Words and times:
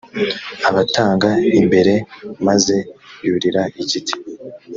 abatanga 0.69 1.29
imbere 1.59 1.93
maze 2.47 2.75
yurira 3.25 3.61
igiti 3.81 4.15